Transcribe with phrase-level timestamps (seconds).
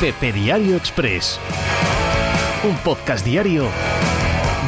[0.00, 1.40] Pepe Diario Express.
[2.68, 3.64] Un podcast diario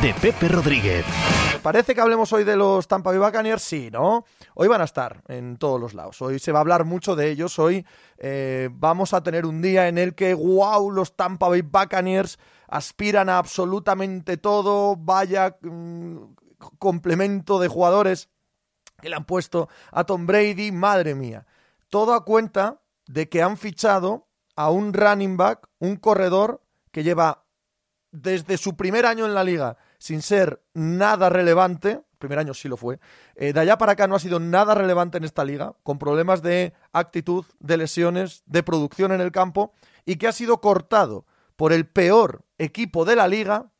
[0.00, 1.04] de Pepe Rodríguez.
[1.64, 4.24] Parece que hablemos hoy de los Tampa Bay Buccaneers, sí, ¿no?
[4.54, 6.22] Hoy van a estar en todos los lados.
[6.22, 7.58] Hoy se va a hablar mucho de ellos.
[7.58, 7.84] Hoy
[8.18, 12.38] eh, vamos a tener un día en el que, wow, los Tampa Bay Buccaneers
[12.68, 14.94] aspiran a absolutamente todo.
[14.94, 16.18] Vaya mm,
[16.78, 18.28] complemento de jugadores
[19.00, 20.70] que le han puesto a Tom Brady.
[20.70, 21.46] Madre mía.
[21.90, 24.26] Todo a cuenta de que han fichado
[24.56, 27.44] a un running back, un corredor que lleva
[28.10, 32.76] desde su primer año en la liga sin ser nada relevante, primer año sí lo
[32.76, 32.98] fue,
[33.34, 36.42] eh, de allá para acá no ha sido nada relevante en esta liga, con problemas
[36.42, 39.72] de actitud, de lesiones, de producción en el campo,
[40.04, 41.26] y que ha sido cortado
[41.56, 43.70] por el peor equipo de la liga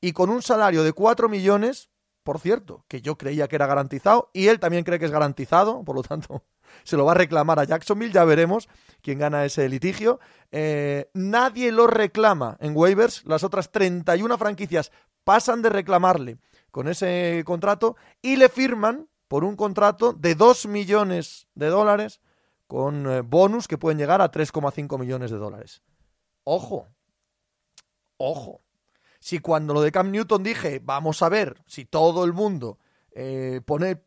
[0.00, 1.90] y con un salario de 4 millones,
[2.22, 5.84] por cierto, que yo creía que era garantizado, y él también cree que es garantizado,
[5.84, 6.44] por lo tanto
[6.84, 8.68] se lo va a reclamar a Jacksonville, ya veremos
[9.02, 10.20] quién gana ese litigio.
[10.52, 14.92] Eh, nadie lo reclama en waivers, las otras 31 franquicias
[15.24, 16.38] pasan de reclamarle
[16.70, 22.20] con ese contrato y le firman por un contrato de 2 millones de dólares
[22.66, 25.82] con eh, bonus que pueden llegar a 3,5 millones de dólares.
[26.44, 26.86] Ojo,
[28.18, 28.62] ojo.
[29.18, 32.78] Si cuando lo de Cam Newton dije, vamos a ver si todo el mundo
[33.10, 34.02] eh, pone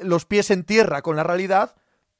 [0.00, 1.76] los pies en tierra con la realidad,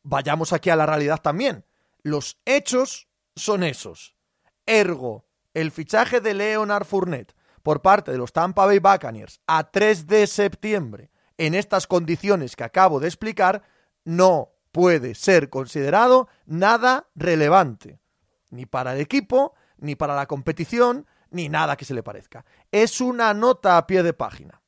[0.09, 1.64] vayamos aquí a la realidad también.
[2.03, 4.17] Los hechos son esos.
[4.64, 10.06] Ergo, el fichaje de Leonard Fournette por parte de los Tampa Bay Buccaneers a 3
[10.06, 13.62] de septiembre en estas condiciones que acabo de explicar
[14.05, 18.01] no puede ser considerado nada relevante,
[18.51, 22.45] ni para el equipo, ni para la competición, ni nada que se le parezca.
[22.73, 24.62] Es una nota a pie de página.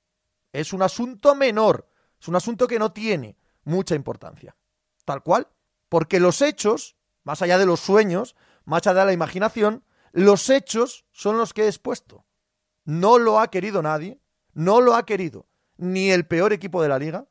[0.52, 1.88] Es un asunto menor,
[2.20, 4.54] es un asunto que no tiene mucha importancia
[5.04, 5.48] tal cual,
[5.88, 11.04] porque los hechos, más allá de los sueños, más allá de la imaginación, los hechos
[11.12, 12.24] son los que he expuesto.
[12.84, 14.20] No lo ha querido nadie,
[14.52, 15.46] no lo ha querido
[15.76, 17.26] ni el peor equipo de la liga,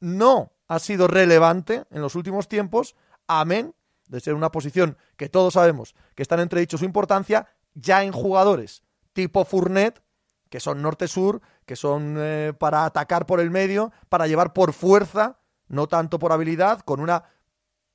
[0.00, 2.94] no ha sido relevante en los últimos tiempos,
[3.26, 3.74] amén
[4.06, 8.82] de ser una posición que todos sabemos que están entredicho su importancia, ya en jugadores
[9.18, 10.00] tipo Fournet,
[10.48, 15.40] que son norte-sur, que son eh, para atacar por el medio, para llevar por fuerza
[15.68, 17.24] no tanto por habilidad, con una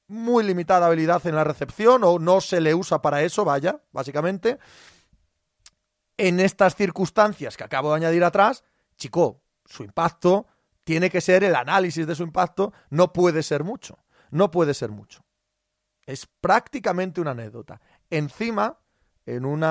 [0.08, 4.60] muy limitada habilidad en la recepción o no se le usa para eso, vaya, básicamente.
[6.18, 8.64] En estas circunstancias que acabo de añadir atrás,
[8.96, 10.46] chico, su impacto
[10.84, 13.98] tiene que ser el análisis de su impacto, no puede ser mucho,
[14.30, 15.24] no puede ser mucho.
[16.06, 17.82] Es prácticamente una anécdota.
[18.10, 18.78] Encima,
[19.26, 19.62] en un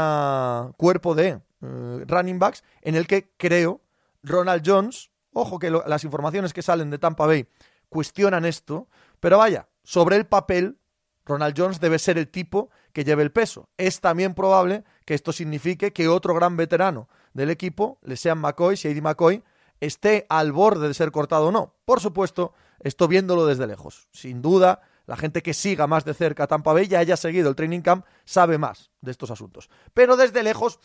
[0.77, 3.83] cuerpo de eh, running backs en el que creo
[4.23, 7.47] Ronald Jones, ojo que las informaciones que salen de Tampa Bay
[7.93, 8.89] cuestionan esto,
[9.21, 10.79] pero vaya, sobre el papel,
[11.27, 13.69] Ronald Jones debe ser el tipo que lleve el peso.
[13.77, 18.75] Es también probable que esto signifique que otro gran veterano del equipo, le sean McCoy,
[18.83, 19.45] Eddie McCoy,
[19.79, 21.75] esté al borde de ser cortado o no.
[21.85, 24.09] Por supuesto, esto viéndolo desde lejos.
[24.11, 27.51] Sin duda, la gente que siga más de cerca a Tampa Bay ya haya seguido
[27.51, 29.69] el training camp sabe más de estos asuntos.
[29.93, 30.81] Pero desde lejos,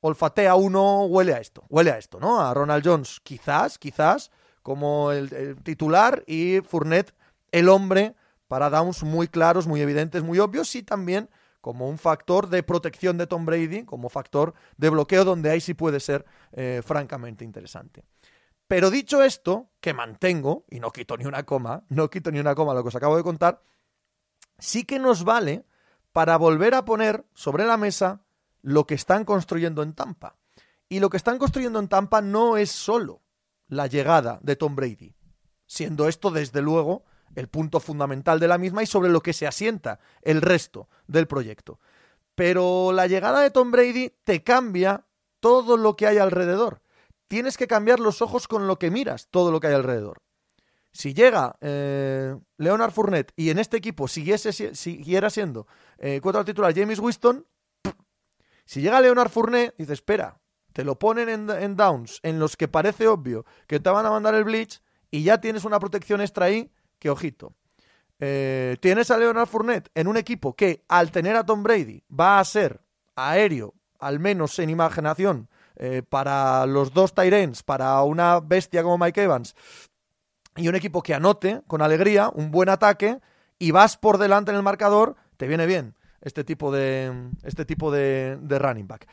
[0.00, 2.42] olfatea uno, huele a esto, huele a esto, ¿no?
[2.42, 4.30] A Ronald Jones, quizás, quizás,
[4.62, 7.14] como el, titular y Fournette
[7.50, 8.14] el hombre
[8.48, 11.28] para downs muy claros, muy evidentes, muy obvios y también
[11.60, 15.74] como un factor de protección de Tom Brady, como factor de bloqueo donde ahí sí
[15.74, 18.04] puede ser eh, francamente interesante.
[18.66, 22.54] Pero dicho esto, que mantengo, y no quito ni una coma, no quito ni una
[22.54, 23.62] coma lo que os acabo de contar,
[24.58, 25.64] sí que nos vale
[26.12, 28.22] para volver a poner sobre la mesa
[28.60, 30.36] lo que están construyendo en Tampa.
[30.88, 33.21] Y lo que están construyendo en Tampa no es solo
[33.72, 35.14] la llegada de Tom Brady,
[35.66, 39.46] siendo esto desde luego el punto fundamental de la misma y sobre lo que se
[39.46, 41.80] asienta el resto del proyecto.
[42.34, 45.06] Pero la llegada de Tom Brady te cambia
[45.40, 46.82] todo lo que hay alrededor.
[47.28, 50.20] Tienes que cambiar los ojos con lo que miras, todo lo que hay alrededor.
[50.92, 55.66] Si llega eh, Leonard Fournette y en este equipo siguiese, siguiera siendo
[55.96, 57.46] eh, cuatro titular James Winston,
[58.66, 60.41] si llega Leonard Fournette, dices, espera,
[60.72, 64.34] te lo ponen en, downs en los que parece obvio que te van a mandar
[64.34, 64.80] el blitz
[65.10, 67.54] y ya tienes una protección extra ahí que ojito.
[68.18, 72.38] Eh, tienes a Leonard Fournette en un equipo que al tener a Tom Brady va
[72.38, 72.80] a ser
[73.16, 79.22] aéreo, al menos en imaginación, eh, para los dos Tyrants, para una bestia como Mike
[79.22, 79.56] Evans,
[80.56, 83.18] y un equipo que anote con alegría, un buen ataque,
[83.58, 87.90] y vas por delante en el marcador, te viene bien este tipo de, este tipo
[87.90, 89.08] de running back.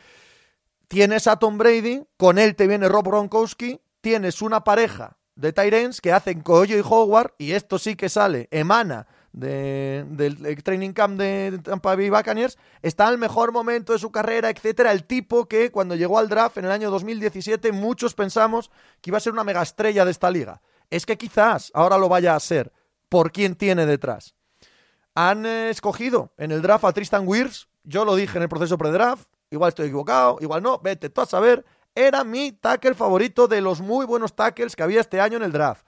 [0.90, 6.02] Tienes a Tom Brady, con él te viene Rob Gronkowski, tienes una pareja de Tyrens
[6.02, 11.60] que hacen Coyo y Howard, y esto sí que sale, emana del training camp de
[11.64, 14.92] Tampa Bay Buccaneers, está en el mejor momento de su carrera, etcétera.
[14.92, 19.18] El tipo que cuando llegó al draft en el año 2017 muchos pensamos que iba
[19.18, 20.60] a ser una megaestrella de esta liga.
[20.90, 22.74] Es que quizás ahora lo vaya a ser
[23.10, 24.34] por quién tiene detrás.
[25.14, 28.80] Han eh, escogido en el draft a Tristan Weirs, yo lo dije en el proceso
[28.80, 31.66] pre-draft, igual estoy equivocado, igual no, vete tú a saber,
[31.96, 35.52] era mi tackle favorito de los muy buenos tackles que había este año en el
[35.52, 35.86] draft.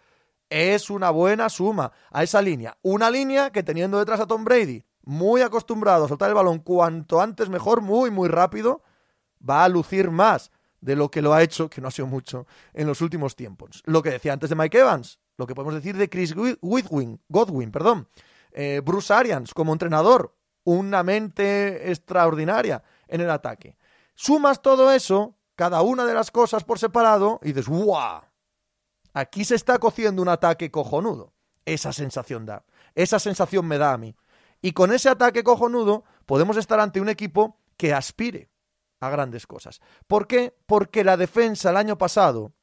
[0.49, 2.77] Es una buena suma a esa línea.
[2.81, 7.21] Una línea que teniendo detrás a Tom Brady, muy acostumbrado a soltar el balón cuanto
[7.21, 8.83] antes mejor, muy, muy rápido,
[9.47, 12.47] va a lucir más de lo que lo ha hecho, que no ha sido mucho,
[12.73, 13.81] en los últimos tiempos.
[13.85, 17.71] Lo que decía antes de Mike Evans, lo que podemos decir de Chris Godwin, Godwin
[17.71, 18.07] perdón.
[18.51, 23.77] Eh, Bruce Arians como entrenador, una mente extraordinaria en el ataque.
[24.15, 28.21] Sumas todo eso, cada una de las cosas por separado, y dices, ¡guau!
[29.13, 31.33] Aquí se está cociendo un ataque cojonudo.
[31.65, 32.65] Esa sensación da.
[32.95, 34.15] Esa sensación me da a mí.
[34.61, 38.49] Y con ese ataque cojonudo podemos estar ante un equipo que aspire
[38.99, 39.81] a grandes cosas.
[40.07, 40.55] ¿Por qué?
[40.65, 42.53] Porque la defensa el año pasado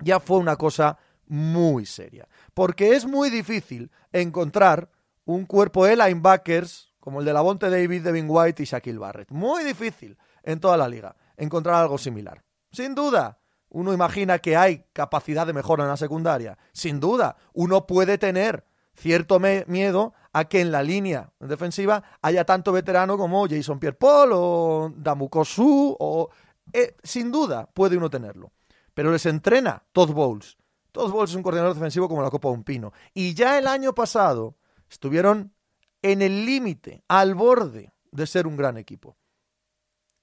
[0.00, 2.28] ya fue una cosa muy seria.
[2.54, 4.90] Porque es muy difícil encontrar
[5.24, 9.30] un cuerpo de linebackers como el de Lavonte David, Devin White y Shaquille Barrett.
[9.30, 12.44] Muy difícil en toda la liga encontrar algo similar.
[12.70, 13.38] Sin duda,
[13.70, 16.58] uno imagina que hay capacidad de mejora en la secundaria.
[16.74, 22.72] Sin duda, uno puede tener cierto miedo a que en la línea defensiva haya tanto
[22.72, 26.28] veterano como Jason Pierre-Paul o Damuko Su o...
[26.74, 28.52] Eh, sin duda puede uno tenerlo.
[28.92, 30.58] Pero les entrena Todd Bowles.
[30.92, 32.92] Todd Bowles es un coordinador defensivo como la Copa de un Pino.
[33.14, 34.58] Y ya el año pasado
[34.90, 35.54] estuvieron
[36.02, 39.16] en el límite, al borde de ser un gran equipo.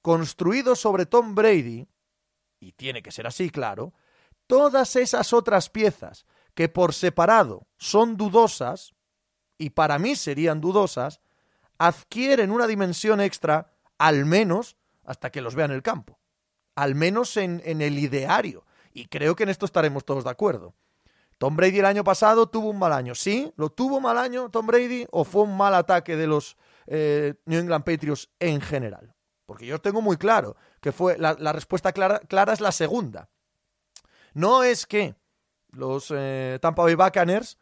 [0.01, 1.87] Construido sobre Tom Brady,
[2.59, 3.93] y tiene que ser así, claro,
[4.47, 8.93] todas esas otras piezas que por separado son dudosas,
[9.57, 11.21] y para mí serían dudosas,
[11.77, 16.19] adquieren una dimensión extra, al menos hasta que los vea en el campo,
[16.75, 18.65] al menos en, en el ideario.
[18.93, 20.73] Y creo que en esto estaremos todos de acuerdo.
[21.37, 23.15] Tom Brady el año pasado tuvo un mal año.
[23.15, 23.51] ¿Sí?
[23.57, 27.59] ¿Lo tuvo mal año Tom Brady o fue un mal ataque de los eh, New
[27.59, 29.13] England Patriots en general?
[29.45, 33.29] Porque yo tengo muy claro que fue la, respuesta clara, es la segunda.
[34.33, 35.15] No es que
[35.71, 37.57] los eh, Tampa Bay Buccaneers,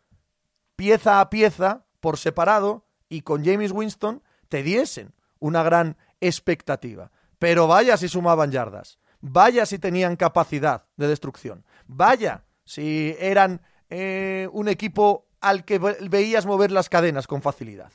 [0.76, 7.12] pieza a pieza, por separado, y con James Winston, te diesen una gran expectativa.
[7.38, 14.48] Pero vaya si sumaban yardas, vaya si tenían capacidad de destrucción, vaya si eran eh,
[14.52, 17.92] un equipo al que veías mover las cadenas con facilidad.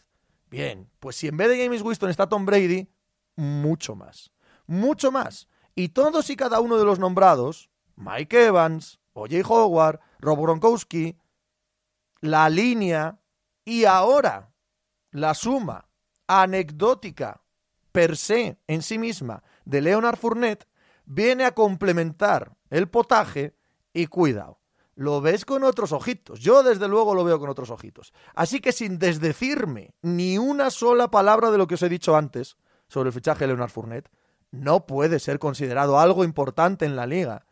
[0.50, 2.88] Bien, pues si en vez de James Winston está Tom Brady,
[3.36, 4.32] mucho más.
[4.66, 5.48] Mucho más.
[5.74, 9.46] Y todos y cada uno de los nombrados, Mike Evans, O.J.
[9.48, 11.16] Howard, Rob Gronkowski,
[12.20, 13.20] la línea
[13.64, 14.52] y ahora
[15.10, 15.88] la suma
[16.26, 17.42] anecdótica
[17.92, 20.66] per se en sí misma de Leonard Fournette
[21.04, 23.56] viene a complementar el potaje
[23.92, 24.57] y cuidado,
[24.98, 26.40] lo ves con otros ojitos.
[26.40, 28.12] Yo desde luego lo veo con otros ojitos.
[28.34, 32.56] Así que sin desdecirme ni una sola palabra de lo que os he dicho antes
[32.88, 34.10] sobre el fichaje de Leonard Fournette,
[34.50, 37.46] no puede ser considerado algo importante en la liga.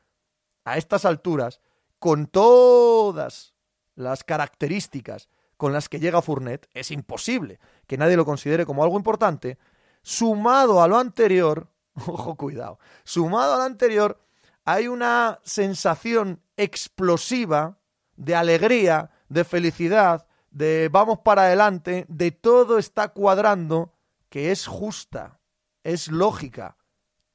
[0.64, 1.60] A estas alturas,
[2.00, 3.54] con todas
[3.94, 8.96] las características con las que llega Fournette, es imposible que nadie lo considere como algo
[8.96, 9.56] importante,
[10.02, 14.20] sumado a lo anterior, ojo cuidado, sumado a lo anterior,
[14.64, 17.78] hay una sensación explosiva
[18.16, 23.92] de alegría, de felicidad, de vamos para adelante, de todo está cuadrando,
[24.28, 25.40] que es justa,
[25.84, 26.76] es lógica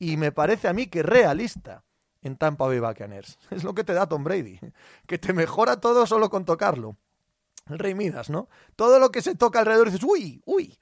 [0.01, 1.83] y me parece a mí que realista
[2.23, 3.37] en Tampa Bay Buccaneers.
[3.51, 4.59] Es lo que te da Tom Brady,
[5.07, 6.97] que te mejora todo solo con tocarlo.
[7.69, 8.49] El rey Midas, ¿no?
[8.75, 10.77] Todo lo que se toca alrededor dices, uy, uy,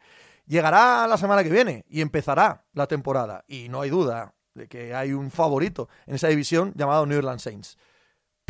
[0.45, 3.43] llegará la semana que viene y empezará la temporada.
[3.47, 7.41] Y no hay duda, de que hay un favorito en esa división llamado New Orleans
[7.41, 7.77] Saints.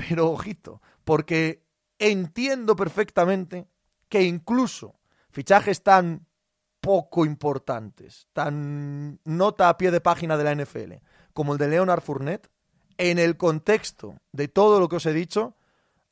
[0.08, 1.66] Pero ojito, porque
[1.98, 3.68] entiendo perfectamente
[4.08, 6.26] que incluso fichajes tan
[6.80, 10.94] poco importantes, tan nota a pie de página de la NFL,
[11.34, 12.50] como el de Leonard Fournette,
[12.98, 15.56] en el contexto de todo lo que os he dicho,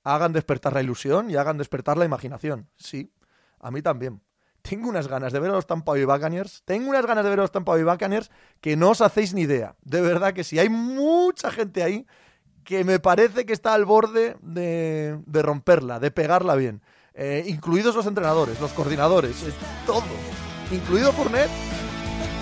[0.03, 2.69] hagan despertar la ilusión y hagan despertar la imaginación.
[2.75, 3.13] Sí,
[3.59, 4.21] a mí también
[4.61, 7.39] tengo unas ganas de ver a los Tampa Bay Buccaneers, tengo unas ganas de ver
[7.39, 9.75] a los Tampa Bay Buccaneers que no os hacéis ni idea.
[9.81, 12.05] De verdad que sí, hay mucha gente ahí
[12.67, 16.81] que me parece que está al borde de, de romperla, de pegarla bien.
[17.13, 19.37] Eh, incluidos los entrenadores, los coordinadores,
[19.85, 20.03] todo.
[20.69, 21.49] Incluido Fournet,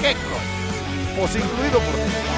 [0.01, 1.15] ¿qué coño?
[1.15, 2.36] Pues incluido Fournet.